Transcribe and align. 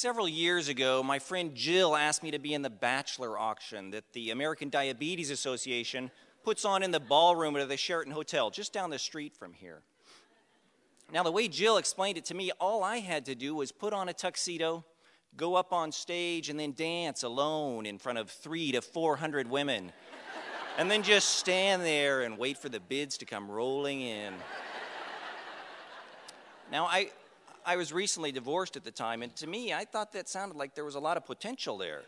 Several 0.00 0.26
years 0.26 0.68
ago, 0.68 1.02
my 1.02 1.18
friend 1.18 1.54
Jill 1.54 1.94
asked 1.94 2.22
me 2.22 2.30
to 2.30 2.38
be 2.38 2.54
in 2.54 2.62
the 2.62 2.70
bachelor 2.70 3.38
auction 3.38 3.90
that 3.90 4.14
the 4.14 4.30
American 4.30 4.70
Diabetes 4.70 5.30
Association 5.30 6.10
puts 6.42 6.64
on 6.64 6.82
in 6.82 6.90
the 6.90 6.98
ballroom 6.98 7.54
at 7.56 7.68
the 7.68 7.76
Sheraton 7.76 8.14
Hotel, 8.14 8.48
just 8.48 8.72
down 8.72 8.88
the 8.88 8.98
street 8.98 9.36
from 9.36 9.52
here. 9.52 9.82
Now, 11.12 11.22
the 11.22 11.30
way 11.30 11.48
Jill 11.48 11.76
explained 11.76 12.16
it 12.16 12.24
to 12.24 12.34
me, 12.34 12.50
all 12.58 12.82
I 12.82 13.00
had 13.00 13.26
to 13.26 13.34
do 13.34 13.54
was 13.54 13.72
put 13.72 13.92
on 13.92 14.08
a 14.08 14.14
tuxedo, 14.14 14.86
go 15.36 15.54
up 15.54 15.70
on 15.70 15.92
stage, 15.92 16.48
and 16.48 16.58
then 16.58 16.72
dance 16.72 17.22
alone 17.22 17.84
in 17.84 17.98
front 17.98 18.16
of 18.16 18.30
three 18.30 18.72
to 18.72 18.80
400 18.80 19.50
women. 19.50 19.92
and 20.78 20.90
then 20.90 21.02
just 21.02 21.28
stand 21.28 21.82
there 21.82 22.22
and 22.22 22.38
wait 22.38 22.56
for 22.56 22.70
the 22.70 22.80
bids 22.80 23.18
to 23.18 23.26
come 23.26 23.50
rolling 23.50 24.00
in. 24.00 24.32
Now, 26.72 26.86
I, 26.86 27.10
I 27.64 27.76
was 27.76 27.92
recently 27.92 28.32
divorced 28.32 28.76
at 28.76 28.84
the 28.84 28.90
time, 28.90 29.22
and 29.22 29.34
to 29.36 29.46
me, 29.46 29.72
I 29.72 29.84
thought 29.84 30.12
that 30.12 30.28
sounded 30.28 30.56
like 30.56 30.74
there 30.74 30.84
was 30.84 30.94
a 30.94 31.00
lot 31.00 31.16
of 31.16 31.26
potential 31.26 31.78
there. 31.78 32.02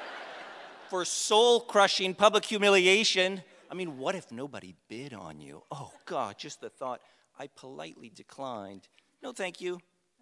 For 0.88 1.04
soul 1.04 1.60
crushing 1.60 2.14
public 2.14 2.44
humiliation. 2.44 3.42
I 3.70 3.74
mean, 3.74 3.98
what 3.98 4.14
if 4.14 4.32
nobody 4.32 4.74
bid 4.88 5.12
on 5.12 5.40
you? 5.40 5.62
Oh, 5.70 5.92
God, 6.06 6.36
just 6.38 6.60
the 6.60 6.70
thought. 6.70 7.00
I 7.38 7.48
politely 7.48 8.10
declined. 8.14 8.88
No, 9.22 9.32
thank 9.32 9.60
you. 9.60 9.78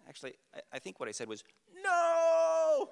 Actually, 0.07 0.35
I, 0.53 0.59
I 0.73 0.79
think 0.79 0.99
what 0.99 1.07
I 1.07 1.13
said 1.13 1.29
was, 1.29 1.43
no! 1.83 2.89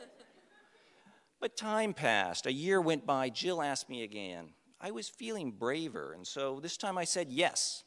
but 1.39 1.55
time 1.55 1.93
passed. 1.93 2.45
A 2.45 2.53
year 2.53 2.81
went 2.81 3.05
by. 3.05 3.29
Jill 3.29 3.61
asked 3.61 3.89
me 3.89 4.03
again. 4.03 4.49
I 4.81 4.91
was 4.91 5.09
feeling 5.09 5.51
braver, 5.51 6.13
and 6.13 6.25
so 6.25 6.59
this 6.59 6.77
time 6.77 6.97
I 6.97 7.05
said 7.05 7.29
yes. 7.29 7.83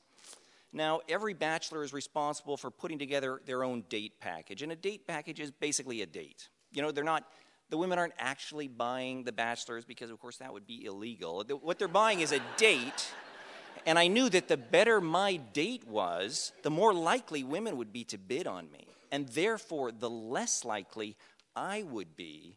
Now, 0.72 1.00
every 1.08 1.32
bachelor 1.32 1.82
is 1.82 1.92
responsible 1.92 2.56
for 2.56 2.70
putting 2.70 2.98
together 2.98 3.40
their 3.46 3.64
own 3.64 3.84
date 3.88 4.20
package, 4.20 4.62
and 4.62 4.70
a 4.70 4.76
date 4.76 5.06
package 5.06 5.40
is 5.40 5.50
basically 5.50 6.02
a 6.02 6.06
date. 6.06 6.48
You 6.72 6.82
know, 6.82 6.90
they're 6.90 7.04
not, 7.04 7.24
the 7.70 7.78
women 7.78 7.98
aren't 7.98 8.12
actually 8.18 8.68
buying 8.68 9.24
the 9.24 9.32
bachelors 9.32 9.84
because, 9.84 10.10
of 10.10 10.18
course, 10.18 10.36
that 10.38 10.52
would 10.52 10.66
be 10.66 10.84
illegal. 10.84 11.42
What 11.62 11.78
they're 11.78 11.88
buying 11.88 12.20
is 12.20 12.32
a 12.32 12.40
date, 12.58 13.12
and 13.86 13.98
I 13.98 14.08
knew 14.08 14.28
that 14.28 14.48
the 14.48 14.58
better 14.58 15.00
my 15.00 15.36
date 15.36 15.88
was, 15.88 16.52
the 16.62 16.70
more 16.70 16.92
likely 16.92 17.44
women 17.44 17.78
would 17.78 17.92
be 17.92 18.04
to 18.04 18.18
bid 18.18 18.46
on 18.46 18.70
me, 18.70 18.88
and 19.10 19.26
therefore, 19.30 19.90
the 19.90 20.10
less 20.10 20.66
likely 20.66 21.16
I 21.56 21.82
would 21.84 22.14
be 22.14 22.56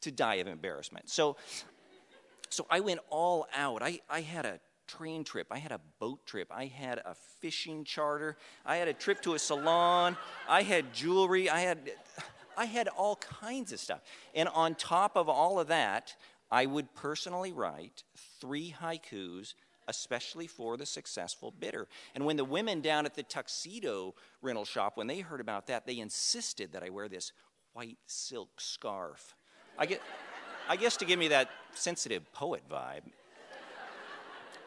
to 0.00 0.10
die 0.10 0.36
of 0.36 0.48
embarrassment. 0.48 1.08
So, 1.08 1.36
so 2.48 2.66
I 2.68 2.80
went 2.80 3.00
all 3.08 3.46
out. 3.54 3.82
I, 3.82 4.00
I 4.08 4.22
had 4.22 4.46
a 4.46 4.58
train 4.98 5.24
trip, 5.24 5.46
I 5.50 5.58
had 5.58 5.72
a 5.72 5.80
boat 5.98 6.26
trip, 6.26 6.48
I 6.50 6.66
had 6.66 6.98
a 6.98 7.14
fishing 7.40 7.84
charter, 7.84 8.36
I 8.64 8.76
had 8.76 8.88
a 8.88 8.92
trip 8.92 9.22
to 9.22 9.34
a 9.34 9.38
salon, 9.38 10.16
I 10.48 10.62
had 10.62 10.92
jewelry, 10.92 11.48
I 11.48 11.60
had 11.60 11.92
I 12.56 12.64
had 12.66 12.88
all 12.88 13.16
kinds 13.16 13.72
of 13.72 13.80
stuff. 13.80 14.00
And 14.34 14.48
on 14.48 14.74
top 14.74 15.16
of 15.16 15.28
all 15.28 15.58
of 15.58 15.68
that, 15.68 16.14
I 16.50 16.66
would 16.66 16.94
personally 16.94 17.52
write 17.52 18.02
three 18.40 18.74
haikus 18.82 19.54
especially 19.88 20.46
for 20.46 20.76
the 20.76 20.86
successful 20.86 21.52
bidder. 21.58 21.88
And 22.14 22.24
when 22.24 22.36
the 22.36 22.44
women 22.44 22.80
down 22.80 23.06
at 23.06 23.14
the 23.16 23.24
tuxedo 23.24 24.14
rental 24.40 24.64
shop, 24.64 24.96
when 24.96 25.08
they 25.08 25.18
heard 25.18 25.40
about 25.40 25.66
that, 25.66 25.84
they 25.84 25.98
insisted 25.98 26.72
that 26.72 26.84
I 26.84 26.90
wear 26.90 27.08
this 27.08 27.32
white 27.72 27.98
silk 28.06 28.60
scarf. 28.60 29.34
I, 29.76 29.86
get, 29.86 30.00
I 30.68 30.76
guess 30.76 30.96
to 30.98 31.04
give 31.04 31.18
me 31.18 31.28
that 31.28 31.50
sensitive 31.74 32.32
poet 32.32 32.62
vibe. 32.70 33.02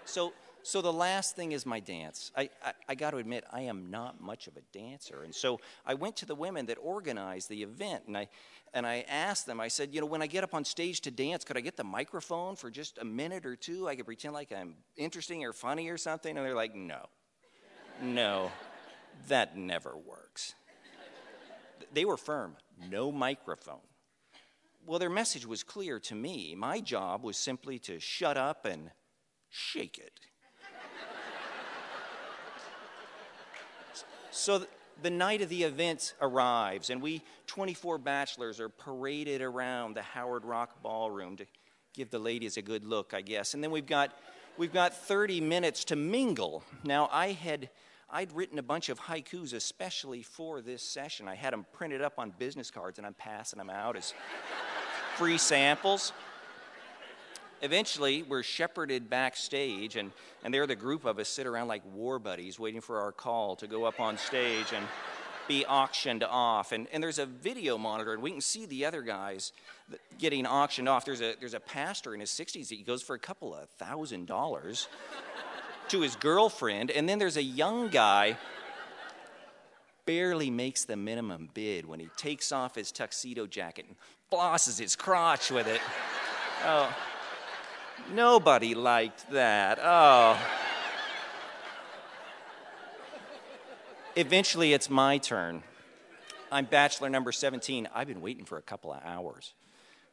So, 0.05 0.33
so 0.63 0.81
the 0.81 0.93
last 0.93 1.35
thing 1.35 1.51
is 1.51 1.65
my 1.65 1.79
dance. 1.79 2.31
I, 2.35 2.49
I, 2.63 2.73
I 2.89 2.95
got 2.95 3.11
to 3.11 3.17
admit, 3.17 3.43
I 3.51 3.61
am 3.61 3.91
not 3.91 4.21
much 4.21 4.47
of 4.47 4.55
a 4.57 4.61
dancer. 4.71 5.23
And 5.23 5.33
so 5.33 5.59
I 5.85 5.93
went 5.93 6.15
to 6.17 6.25
the 6.25 6.35
women 6.35 6.65
that 6.67 6.77
organized 6.81 7.49
the 7.49 7.63
event 7.63 8.03
and 8.07 8.17
I, 8.17 8.29
and 8.73 8.87
I 8.87 9.05
asked 9.07 9.45
them, 9.45 9.59
I 9.59 9.67
said, 9.67 9.93
you 9.93 10.01
know, 10.01 10.07
when 10.07 10.21
I 10.21 10.27
get 10.27 10.43
up 10.43 10.53
on 10.53 10.65
stage 10.65 11.01
to 11.01 11.11
dance, 11.11 11.43
could 11.43 11.57
I 11.57 11.61
get 11.61 11.77
the 11.77 11.83
microphone 11.83 12.55
for 12.55 12.71
just 12.71 12.97
a 12.97 13.05
minute 13.05 13.45
or 13.45 13.55
two? 13.55 13.87
I 13.87 13.95
could 13.95 14.05
pretend 14.05 14.33
like 14.33 14.51
I'm 14.51 14.75
interesting 14.97 15.43
or 15.43 15.53
funny 15.53 15.89
or 15.89 15.97
something. 15.97 16.35
And 16.35 16.45
they're 16.45 16.55
like, 16.55 16.75
no, 16.75 17.05
no, 18.01 18.51
that 19.27 19.57
never 19.57 19.95
works. 19.95 20.55
They 21.93 22.05
were 22.05 22.17
firm, 22.17 22.55
no 22.89 23.11
microphone. 23.11 23.81
Well, 24.85 24.99
their 24.99 25.09
message 25.09 25.45
was 25.45 25.63
clear 25.63 25.99
to 25.99 26.15
me. 26.15 26.55
My 26.57 26.79
job 26.79 27.23
was 27.23 27.37
simply 27.37 27.79
to 27.79 27.99
shut 27.99 28.37
up 28.37 28.65
and 28.65 28.89
shake 29.53 29.99
it. 29.99 30.19
so 34.31 34.65
the 35.03 35.11
night 35.11 35.41
of 35.41 35.49
the 35.49 35.63
event 35.63 36.15
arrives, 36.19 36.89
and 36.89 37.01
we 37.01 37.21
24 37.45 37.99
bachelors 37.99 38.59
are 38.59 38.69
paraded 38.69 39.41
around 39.41 39.95
the 39.95 40.01
Howard 40.01 40.43
Rock 40.43 40.81
Ballroom 40.81 41.37
to 41.37 41.45
give 41.93 42.09
the 42.09 42.17
ladies 42.17 42.57
a 42.57 42.63
good 42.63 42.83
look, 42.83 43.13
I 43.13 43.21
guess. 43.21 43.53
And 43.53 43.63
then 43.63 43.69
we've 43.69 43.85
got, 43.85 44.17
we've 44.57 44.73
got 44.73 44.91
30 44.95 45.39
minutes 45.39 45.83
to 45.85 45.95
mingle. 45.95 46.63
Now, 46.83 47.07
I 47.11 47.31
had. 47.31 47.69
I'd 48.15 48.31
written 48.31 48.59
a 48.59 48.63
bunch 48.63 48.89
of 48.89 48.99
haikus 48.99 49.55
especially 49.55 50.21
for 50.21 50.61
this 50.61 50.83
session. 50.83 51.27
I 51.27 51.33
had 51.33 51.51
them 51.51 51.65
printed 51.73 52.03
up 52.03 52.19
on 52.19 52.31
business 52.37 52.69
cards 52.69 52.99
and 52.99 53.07
I'm 53.07 53.15
passing 53.15 53.57
them 53.57 53.71
out 53.71 53.97
as 53.97 54.13
free 55.15 55.39
samples 55.39 56.13
eventually, 57.63 58.21
we're 58.21 58.43
shepherded 58.43 59.09
backstage, 59.09 59.95
and, 59.95 60.11
and 60.43 60.53
there 60.53 60.67
the 60.67 60.75
group 60.75 61.05
of 61.05 61.17
us 61.17 61.29
sit 61.29 61.47
around 61.47 61.67
like 61.67 61.81
war 61.93 62.19
buddies 62.19 62.59
waiting 62.59 62.81
for 62.81 62.99
our 62.99 63.11
call 63.11 63.55
to 63.55 63.67
go 63.67 63.85
up 63.85 63.99
on 63.99 64.17
stage 64.17 64.71
and 64.75 64.85
be 65.47 65.65
auctioned 65.65 66.23
off. 66.23 66.71
And, 66.71 66.87
and 66.93 67.01
there's 67.01 67.19
a 67.19 67.25
video 67.25 67.77
monitor, 67.77 68.13
and 68.13 68.21
we 68.21 68.31
can 68.31 68.41
see 68.41 68.65
the 68.65 68.85
other 68.85 69.01
guys 69.01 69.53
getting 70.19 70.45
auctioned 70.45 70.87
off. 70.87 71.05
There's 71.05 71.21
a, 71.21 71.35
there's 71.39 71.53
a 71.53 71.59
pastor 71.59 72.13
in 72.13 72.19
his 72.19 72.29
60s, 72.29 72.69
that 72.69 72.75
he 72.75 72.83
goes 72.83 73.01
for 73.01 73.15
a 73.15 73.19
couple 73.19 73.55
of 73.55 73.69
thousand 73.69 74.27
dollars 74.27 74.87
to 75.89 76.01
his 76.01 76.15
girlfriend, 76.15 76.91
and 76.91 77.07
then 77.09 77.17
there's 77.17 77.37
a 77.37 77.43
young 77.43 77.89
guy 77.89 78.37
barely 80.05 80.49
makes 80.49 80.83
the 80.83 80.97
minimum 80.97 81.49
bid 81.53 81.85
when 81.85 81.99
he 81.99 82.09
takes 82.17 82.51
off 82.51 82.75
his 82.75 82.91
tuxedo 82.91 83.47
jacket 83.47 83.85
and 83.87 83.95
flosses 84.29 84.77
his 84.77 84.97
crotch 84.97 85.49
with 85.49 85.67
it. 85.67 85.79
Oh. 86.65 86.93
Nobody 88.13 88.75
liked 88.75 89.31
that. 89.31 89.79
Oh. 89.81 90.37
Eventually, 94.15 94.73
it's 94.73 94.89
my 94.89 95.17
turn. 95.17 95.63
I'm 96.51 96.65
bachelor 96.65 97.09
number 97.09 97.31
17. 97.31 97.87
I've 97.93 98.07
been 98.07 98.21
waiting 98.21 98.45
for 98.45 98.57
a 98.57 98.61
couple 98.61 98.93
of 98.93 99.01
hours. 99.03 99.53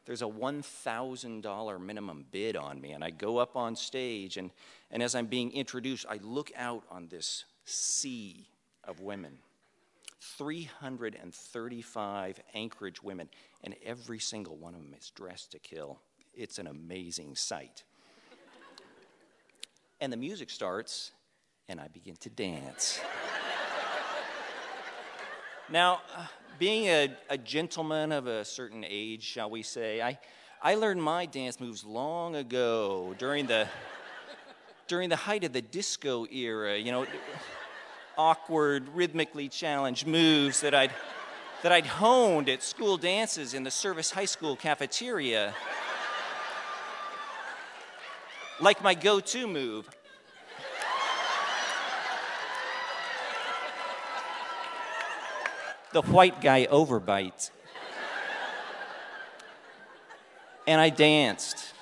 There's 0.05 0.23
a 0.23 0.25
$1,000 0.25 1.85
minimum 1.85 2.25
bid 2.31 2.55
on 2.55 2.81
me, 2.81 2.93
and 2.93 3.03
I 3.03 3.11
go 3.11 3.37
up 3.37 3.55
on 3.55 3.75
stage, 3.75 4.37
and, 4.37 4.49
and 4.89 5.03
as 5.03 5.13
I'm 5.13 5.27
being 5.27 5.51
introduced, 5.51 6.07
I 6.09 6.17
look 6.23 6.51
out 6.55 6.83
on 6.89 7.09
this 7.09 7.45
sea 7.65 8.47
of 8.83 8.99
women 8.99 9.37
335 10.37 12.39
Anchorage 12.53 13.03
women, 13.03 13.29
and 13.63 13.75
every 13.83 14.19
single 14.19 14.55
one 14.55 14.73
of 14.73 14.81
them 14.81 14.95
is 14.97 15.11
dressed 15.11 15.51
to 15.51 15.59
kill. 15.59 15.99
It's 16.33 16.59
an 16.59 16.67
amazing 16.67 17.35
sight. 17.35 17.83
and 19.99 20.13
the 20.13 20.17
music 20.17 20.49
starts, 20.49 21.11
and 21.67 21.79
I 21.79 21.89
begin 21.89 22.15
to 22.21 22.29
dance. 22.29 23.01
now, 25.69 26.01
being 26.57 26.87
a, 26.87 27.13
a, 27.29 27.37
gentleman 27.37 28.13
of 28.13 28.27
a 28.27 28.45
certain 28.45 28.85
age, 28.87 29.23
shall 29.23 29.49
we 29.49 29.61
say, 29.61 30.01
I, 30.01 30.19
I 30.61 30.75
learned 30.75 31.03
my 31.03 31.25
dance 31.25 31.59
moves 31.59 31.83
long 31.83 32.37
ago 32.37 33.13
during 33.17 33.47
the, 33.47 33.67
during 34.87 35.09
the 35.09 35.17
height 35.17 35.43
of 35.43 35.51
the 35.51 35.61
disco 35.61 36.25
era, 36.31 36.77
you 36.77 36.93
know, 36.93 37.05
awkward, 38.17 38.87
rhythmically 38.95 39.49
challenged 39.49 40.07
moves 40.07 40.61
that 40.61 40.73
I'd, 40.73 40.91
that 41.63 41.73
I'd 41.73 41.87
honed 41.87 42.47
at 42.47 42.63
school 42.63 42.95
dances 42.95 43.53
in 43.53 43.63
the 43.63 43.71
Service 43.71 44.11
High 44.11 44.25
School 44.25 44.55
cafeteria 44.55 45.53
like 48.61 48.83
my 48.83 48.93
go 48.93 49.19
to 49.19 49.47
move. 49.47 49.89
the 55.93 56.01
white 56.03 56.39
guy 56.41 56.67
overbite. 56.67 57.51
and 60.67 60.79
I 60.79 60.89
danced. 60.89 61.73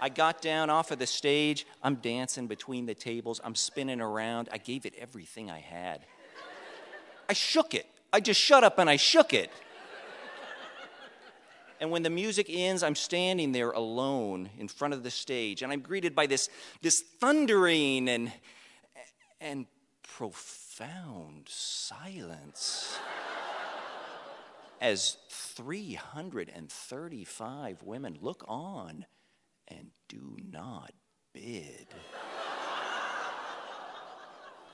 I 0.00 0.08
got 0.08 0.40
down 0.40 0.70
off 0.70 0.90
of 0.90 0.98
the 0.98 1.06
stage. 1.06 1.66
I'm 1.82 1.96
dancing 1.96 2.46
between 2.46 2.86
the 2.86 2.94
tables. 2.94 3.40
I'm 3.44 3.54
spinning 3.54 4.00
around. 4.00 4.48
I 4.50 4.58
gave 4.58 4.86
it 4.86 4.94
everything 4.98 5.50
I 5.50 5.60
had. 5.60 6.00
I 7.28 7.34
shook 7.34 7.74
it. 7.74 7.86
I 8.12 8.20
just 8.20 8.40
shut 8.40 8.64
up 8.64 8.78
and 8.78 8.90
I 8.90 8.96
shook 8.96 9.32
it. 9.32 9.50
And 11.80 11.90
when 11.90 12.02
the 12.02 12.10
music 12.10 12.46
ends, 12.48 12.82
I'm 12.82 12.94
standing 12.94 13.52
there 13.52 13.70
alone 13.70 14.50
in 14.58 14.68
front 14.68 14.94
of 14.94 15.02
the 15.02 15.10
stage, 15.10 15.62
and 15.62 15.72
I'm 15.72 15.80
greeted 15.80 16.14
by 16.14 16.26
this, 16.26 16.50
this 16.82 17.00
thundering 17.00 18.08
and, 18.08 18.32
and 19.40 19.66
profound 20.02 21.48
silence. 21.48 22.98
as 24.80 25.18
335 25.28 27.82
women 27.82 28.16
look 28.20 28.44
on 28.48 29.04
and 29.68 29.90
do 30.08 30.36
not 30.50 30.92
bid. 31.34 31.86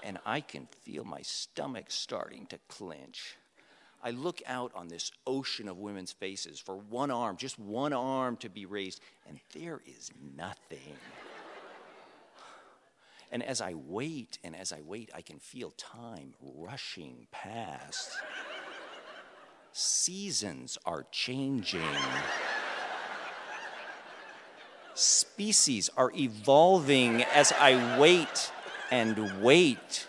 and 0.03 0.19
I 0.25 0.41
can 0.41 0.69
feel 0.83 1.05
my 1.05 1.21
stomach 1.23 1.87
starting 1.89 2.47
to 2.47 2.59
clench. 2.69 3.37
I 4.07 4.11
look 4.11 4.41
out 4.47 4.71
on 4.77 4.87
this 4.87 5.11
ocean 5.27 5.67
of 5.67 5.79
women's 5.79 6.13
faces 6.13 6.61
for 6.61 6.77
one 6.77 7.11
arm, 7.11 7.37
just 7.37 7.59
one 7.59 7.93
arm 7.93 8.37
to 8.37 8.49
be 8.49 8.65
raised, 8.65 9.01
and 9.27 9.41
there 9.53 9.81
is 9.85 10.13
nothing. 10.37 10.79
And 13.33 13.43
as 13.43 13.61
I 13.61 13.75
wait 13.75 14.39
and 14.45 14.55
as 14.55 14.73
I 14.73 14.83
wait, 14.83 15.11
I 15.13 15.21
can 15.21 15.41
feel 15.41 15.73
time 15.73 16.35
rushing 16.41 17.27
past. 17.33 18.13
Seasons 19.73 20.79
are 20.87 21.05
changing. 21.11 21.83
Species 24.95 25.91
are 25.97 26.13
evolving 26.15 27.25
as 27.25 27.53
I 27.59 27.99
wait 27.99 28.53
and 28.93 29.43
wait. 29.43 30.07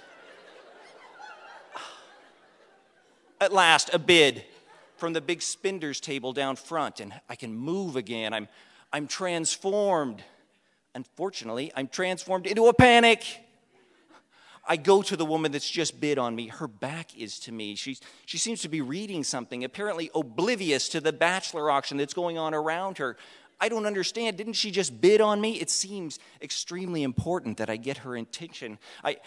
At 3.39 3.53
last, 3.53 3.91
a 3.93 3.99
bid 3.99 4.43
from 4.97 5.13
the 5.13 5.21
big 5.21 5.41
spinder's 5.41 5.99
table 5.99 6.33
down 6.33 6.55
front, 6.55 6.99
and 6.99 7.13
I 7.29 7.35
can 7.35 7.53
move 7.55 7.95
again. 7.95 8.33
I'm, 8.33 8.47
I'm 8.91 9.07
transformed. 9.07 10.23
Unfortunately, 10.95 11.71
I'm 11.75 11.87
transformed 11.87 12.47
into 12.47 12.67
a 12.67 12.73
panic. 12.73 13.23
I 14.67 14.75
go 14.75 15.01
to 15.03 15.15
the 15.15 15.23
woman 15.23 15.51
that's 15.51 15.69
just 15.69 16.01
bid 16.01 16.17
on 16.17 16.35
me. 16.35 16.47
Her 16.47 16.67
back 16.67 17.17
is 17.17 17.39
to 17.41 17.51
me. 17.51 17.75
She's, 17.75 18.01
she 18.25 18.37
seems 18.37 18.61
to 18.63 18.69
be 18.69 18.81
reading 18.81 19.23
something, 19.23 19.63
apparently 19.63 20.09
oblivious 20.13 20.89
to 20.89 20.99
the 20.99 21.13
bachelor 21.13 21.71
auction 21.71 21.97
that's 21.97 22.13
going 22.13 22.37
on 22.37 22.53
around 22.53 22.97
her. 22.97 23.17
I 23.59 23.69
don't 23.69 23.85
understand. 23.85 24.37
Didn't 24.37 24.53
she 24.53 24.71
just 24.71 24.99
bid 24.99 25.21
on 25.21 25.39
me? 25.39 25.53
It 25.53 25.69
seems 25.69 26.19
extremely 26.41 27.03
important 27.03 27.57
that 27.57 27.69
I 27.69 27.77
get 27.77 27.99
her 27.99 28.15
attention. 28.15 28.77
I, 29.03 29.17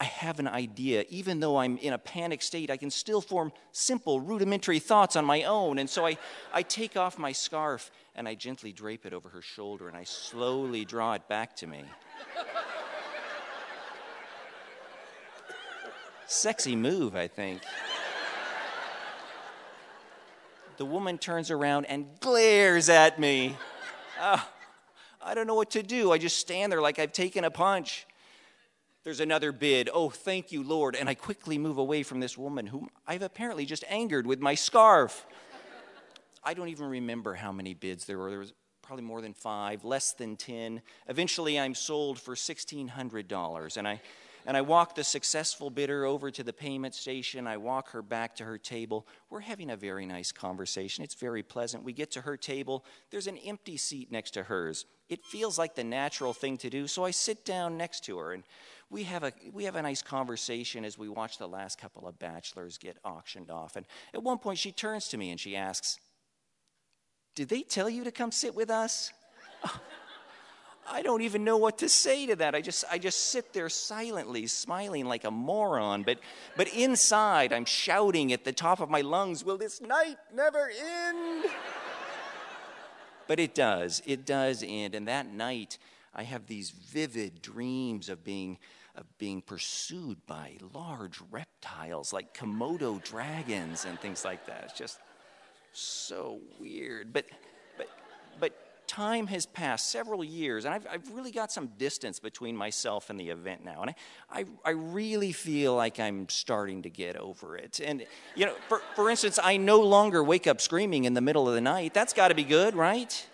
I 0.00 0.04
have 0.04 0.38
an 0.38 0.48
idea. 0.48 1.04
Even 1.10 1.40
though 1.40 1.58
I'm 1.58 1.76
in 1.76 1.92
a 1.92 1.98
panic 1.98 2.40
state, 2.40 2.70
I 2.70 2.78
can 2.78 2.90
still 2.90 3.20
form 3.20 3.52
simple, 3.70 4.18
rudimentary 4.18 4.78
thoughts 4.78 5.14
on 5.14 5.26
my 5.26 5.42
own. 5.42 5.78
And 5.78 5.90
so 5.90 6.06
I, 6.06 6.16
I 6.54 6.62
take 6.62 6.96
off 6.96 7.18
my 7.18 7.32
scarf 7.32 7.90
and 8.14 8.26
I 8.26 8.34
gently 8.34 8.72
drape 8.72 9.04
it 9.04 9.12
over 9.12 9.28
her 9.28 9.42
shoulder 9.42 9.88
and 9.88 9.96
I 9.96 10.04
slowly 10.04 10.86
draw 10.86 11.12
it 11.12 11.28
back 11.28 11.54
to 11.56 11.66
me. 11.66 11.84
Sexy 16.26 16.76
move, 16.76 17.14
I 17.14 17.28
think. 17.28 17.60
The 20.78 20.86
woman 20.86 21.18
turns 21.18 21.50
around 21.50 21.84
and 21.86 22.06
glares 22.20 22.88
at 22.88 23.20
me. 23.20 23.54
Uh, 24.18 24.40
I 25.20 25.34
don't 25.34 25.46
know 25.46 25.56
what 25.56 25.72
to 25.72 25.82
do. 25.82 26.10
I 26.10 26.16
just 26.16 26.38
stand 26.38 26.72
there 26.72 26.80
like 26.80 26.98
I've 26.98 27.12
taken 27.12 27.44
a 27.44 27.50
punch. 27.50 28.06
There's 29.02 29.20
another 29.20 29.52
bid. 29.52 29.88
Oh, 29.92 30.10
thank 30.10 30.52
you, 30.52 30.62
Lord. 30.62 30.94
And 30.94 31.08
I 31.08 31.14
quickly 31.14 31.56
move 31.58 31.78
away 31.78 32.02
from 32.02 32.20
this 32.20 32.36
woman 32.36 32.66
whom 32.66 32.88
I've 33.06 33.22
apparently 33.22 33.64
just 33.64 33.84
angered 33.88 34.26
with 34.26 34.40
my 34.40 34.54
scarf. 34.54 35.26
I 36.44 36.54
don't 36.54 36.68
even 36.68 36.86
remember 36.86 37.34
how 37.34 37.52
many 37.52 37.74
bids 37.74 38.04
there 38.04 38.18
were. 38.18 38.30
There 38.30 38.38
was 38.38 38.52
probably 38.82 39.04
more 39.04 39.20
than 39.20 39.34
five, 39.34 39.84
less 39.84 40.12
than 40.12 40.36
10. 40.36 40.82
Eventually, 41.08 41.58
I'm 41.58 41.74
sold 41.74 42.18
for 42.18 42.34
$1,600. 42.34 43.76
And 43.76 43.88
I 43.88 44.00
and 44.46 44.56
I 44.56 44.62
walk 44.62 44.94
the 44.94 45.04
successful 45.04 45.70
bidder 45.70 46.04
over 46.04 46.30
to 46.30 46.42
the 46.42 46.52
payment 46.52 46.94
station. 46.94 47.46
I 47.46 47.56
walk 47.56 47.90
her 47.90 48.02
back 48.02 48.34
to 48.36 48.44
her 48.44 48.58
table. 48.58 49.06
We're 49.28 49.40
having 49.40 49.70
a 49.70 49.76
very 49.76 50.06
nice 50.06 50.32
conversation. 50.32 51.04
It's 51.04 51.14
very 51.14 51.42
pleasant. 51.42 51.84
We 51.84 51.92
get 51.92 52.10
to 52.12 52.22
her 52.22 52.36
table. 52.36 52.84
There's 53.10 53.26
an 53.26 53.38
empty 53.38 53.76
seat 53.76 54.10
next 54.10 54.32
to 54.32 54.44
hers. 54.44 54.86
It 55.10 55.24
feels 55.24 55.58
like 55.58 55.74
the 55.74 55.84
natural 55.84 56.32
thing 56.32 56.56
to 56.58 56.70
do, 56.70 56.86
so 56.86 57.04
I 57.04 57.10
sit 57.10 57.44
down 57.44 57.76
next 57.76 58.04
to 58.04 58.16
her 58.18 58.32
and 58.32 58.44
we 58.88 59.02
have 59.02 59.24
a 59.24 59.32
we 59.52 59.64
have 59.64 59.76
a 59.76 59.82
nice 59.82 60.02
conversation 60.02 60.84
as 60.84 60.96
we 60.96 61.08
watch 61.08 61.36
the 61.36 61.48
last 61.48 61.78
couple 61.78 62.08
of 62.08 62.18
bachelors 62.18 62.78
get 62.78 62.96
auctioned 63.04 63.50
off. 63.50 63.76
And 63.76 63.86
at 64.14 64.22
one 64.22 64.38
point 64.38 64.58
she 64.58 64.72
turns 64.72 65.08
to 65.08 65.16
me 65.18 65.30
and 65.30 65.38
she 65.38 65.56
asks, 65.56 65.98
"Did 67.34 67.48
they 67.48 67.62
tell 67.62 67.90
you 67.90 68.04
to 68.04 68.12
come 68.12 68.32
sit 68.32 68.54
with 68.54 68.70
us?" 68.70 69.12
I 70.92 71.02
don't 71.02 71.22
even 71.22 71.44
know 71.44 71.56
what 71.56 71.78
to 71.78 71.88
say 71.88 72.26
to 72.26 72.36
that. 72.36 72.54
I 72.54 72.60
just, 72.60 72.84
I 72.90 72.98
just 72.98 73.30
sit 73.30 73.52
there 73.52 73.68
silently, 73.68 74.48
smiling 74.48 75.06
like 75.06 75.22
a 75.22 75.30
moron. 75.30 76.02
But, 76.02 76.18
but 76.56 76.66
inside, 76.68 77.52
I'm 77.52 77.64
shouting 77.64 78.32
at 78.32 78.44
the 78.44 78.52
top 78.52 78.80
of 78.80 78.90
my 78.90 79.00
lungs, 79.00 79.44
Will 79.44 79.58
this 79.58 79.80
night 79.80 80.16
never 80.34 80.68
end? 80.68 81.44
But 83.30 83.38
it 83.38 83.54
does. 83.54 84.02
It 84.06 84.26
does 84.26 84.64
end. 84.66 84.96
And 84.96 85.06
that 85.06 85.32
night, 85.32 85.78
I 86.12 86.24
have 86.24 86.48
these 86.48 86.70
vivid 86.70 87.40
dreams 87.40 88.08
of 88.08 88.24
being, 88.24 88.58
of 88.96 89.06
being 89.18 89.40
pursued 89.40 90.26
by 90.26 90.56
large 90.74 91.20
reptiles 91.30 92.12
like 92.12 92.36
Komodo 92.36 93.00
dragons 93.00 93.84
and 93.84 94.00
things 94.00 94.24
like 94.24 94.46
that. 94.46 94.64
It's 94.64 94.72
just 94.76 94.98
so 95.72 96.40
weird. 96.58 97.12
But, 97.12 97.26
but, 97.78 97.86
but 98.40 98.69
time 99.00 99.28
has 99.28 99.46
passed, 99.46 99.88
several 99.88 100.22
years, 100.22 100.66
and 100.66 100.74
I've, 100.74 100.86
I've 100.86 101.10
really 101.14 101.30
got 101.30 101.50
some 101.50 101.68
distance 101.78 102.20
between 102.20 102.54
myself 102.54 103.08
and 103.08 103.18
the 103.18 103.30
event 103.30 103.64
now. 103.64 103.80
And 103.80 103.90
I, 103.90 104.40
I, 104.40 104.44
I 104.62 104.70
really 104.72 105.32
feel 105.32 105.74
like 105.74 105.98
I'm 105.98 106.28
starting 106.28 106.82
to 106.82 106.90
get 106.90 107.16
over 107.16 107.56
it. 107.56 107.80
And, 107.82 108.04
you 108.34 108.44
know, 108.44 108.54
for, 108.68 108.82
for 108.94 109.08
instance, 109.08 109.38
I 109.42 109.56
no 109.56 109.80
longer 109.80 110.22
wake 110.22 110.46
up 110.46 110.60
screaming 110.60 111.04
in 111.04 111.14
the 111.14 111.22
middle 111.22 111.48
of 111.48 111.54
the 111.54 111.62
night. 111.62 111.94
That's 111.94 112.12
got 112.12 112.28
to 112.28 112.34
be 112.34 112.44
good, 112.44 112.74
right? 112.74 113.26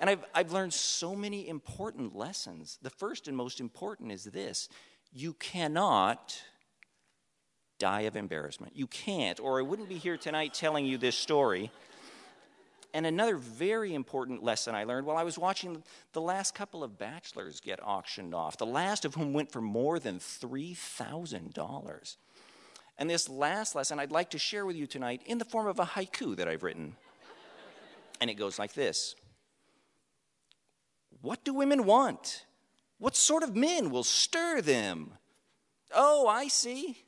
And 0.00 0.08
I've, 0.08 0.24
I've 0.32 0.52
learned 0.52 0.72
so 0.72 1.16
many 1.16 1.48
important 1.48 2.14
lessons. 2.14 2.78
The 2.80 2.90
first 2.90 3.26
and 3.26 3.36
most 3.36 3.58
important 3.58 4.12
is 4.12 4.22
this 4.22 4.68
you 5.12 5.32
cannot 5.32 6.40
die 7.80 8.02
of 8.02 8.14
embarrassment. 8.14 8.76
You 8.76 8.86
can't, 8.86 9.40
or 9.40 9.58
I 9.58 9.62
wouldn't 9.62 9.88
be 9.88 9.98
here 9.98 10.16
tonight 10.16 10.54
telling 10.54 10.86
you 10.86 10.98
this 10.98 11.16
story. 11.16 11.72
And 12.92 13.06
another 13.06 13.36
very 13.36 13.94
important 13.94 14.42
lesson 14.42 14.74
I 14.74 14.84
learned 14.84 15.06
while 15.06 15.16
I 15.16 15.22
was 15.22 15.38
watching 15.38 15.82
the 16.12 16.20
last 16.20 16.54
couple 16.54 16.82
of 16.82 16.98
bachelors 16.98 17.60
get 17.60 17.78
auctioned 17.82 18.34
off, 18.34 18.56
the 18.58 18.66
last 18.66 19.04
of 19.04 19.14
whom 19.14 19.32
went 19.32 19.52
for 19.52 19.60
more 19.60 19.98
than 19.98 20.18
$3,000. 20.18 22.16
And 22.98 23.08
this 23.08 23.28
last 23.28 23.74
lesson 23.74 23.98
I'd 23.98 24.10
like 24.10 24.30
to 24.30 24.38
share 24.38 24.66
with 24.66 24.76
you 24.76 24.86
tonight 24.86 25.22
in 25.24 25.38
the 25.38 25.44
form 25.44 25.66
of 25.66 25.78
a 25.78 25.86
haiku 25.86 26.36
that 26.36 26.48
I've 26.48 26.62
written. 26.62 26.96
And 28.20 28.28
it 28.28 28.34
goes 28.34 28.58
like 28.58 28.74
this 28.74 29.14
What 31.20 31.44
do 31.44 31.54
women 31.54 31.84
want? 31.84 32.44
What 32.98 33.16
sort 33.16 33.42
of 33.42 33.56
men 33.56 33.90
will 33.90 34.04
stir 34.04 34.60
them? 34.60 35.14
Oh, 35.94 36.28
I 36.28 36.48
see. 36.48 36.98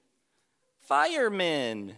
Firemen. 0.81 1.97